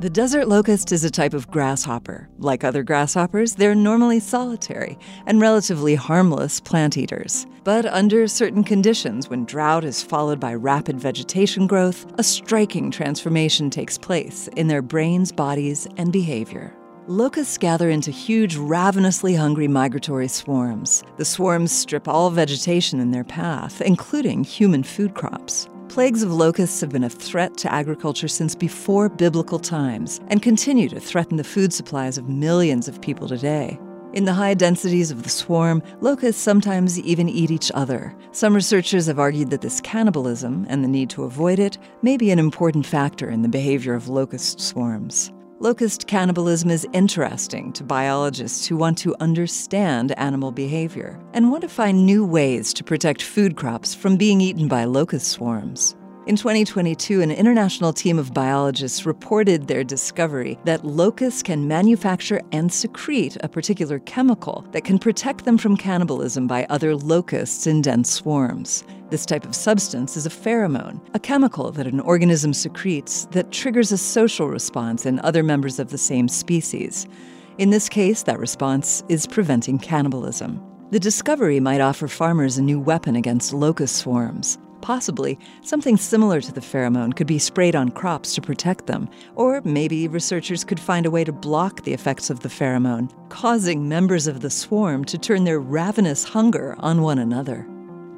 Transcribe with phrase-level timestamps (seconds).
[0.00, 2.28] The desert locust is a type of grasshopper.
[2.38, 4.96] Like other grasshoppers, they're normally solitary
[5.26, 7.48] and relatively harmless plant eaters.
[7.64, 13.70] But under certain conditions, when drought is followed by rapid vegetation growth, a striking transformation
[13.70, 16.72] takes place in their brains, bodies, and behavior.
[17.08, 21.02] Locusts gather into huge, ravenously hungry migratory swarms.
[21.16, 25.68] The swarms strip all vegetation in their path, including human food crops.
[25.88, 30.86] Plagues of locusts have been a threat to agriculture since before biblical times and continue
[30.90, 33.80] to threaten the food supplies of millions of people today.
[34.12, 38.14] In the high densities of the swarm, locusts sometimes even eat each other.
[38.32, 42.30] Some researchers have argued that this cannibalism and the need to avoid it may be
[42.30, 45.32] an important factor in the behavior of locust swarms.
[45.60, 51.68] Locust cannibalism is interesting to biologists who want to understand animal behavior and want to
[51.68, 55.96] find new ways to protect food crops from being eaten by locust swarms.
[56.28, 62.70] In 2022, an international team of biologists reported their discovery that locusts can manufacture and
[62.70, 68.10] secrete a particular chemical that can protect them from cannibalism by other locusts in dense
[68.10, 68.84] swarms.
[69.08, 73.90] This type of substance is a pheromone, a chemical that an organism secretes that triggers
[73.90, 77.08] a social response in other members of the same species.
[77.56, 80.62] In this case, that response is preventing cannibalism.
[80.90, 84.58] The discovery might offer farmers a new weapon against locust swarms.
[84.80, 89.60] Possibly, something similar to the pheromone could be sprayed on crops to protect them, or
[89.64, 94.26] maybe researchers could find a way to block the effects of the pheromone, causing members
[94.26, 97.66] of the swarm to turn their ravenous hunger on one another.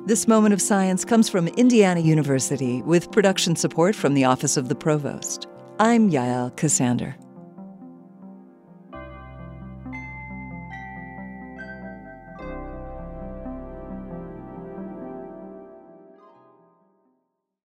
[0.06, 4.68] This moment of science comes from Indiana University with production support from the Office of
[4.68, 5.46] the Provost.
[5.78, 7.14] I'm Yael Ksander.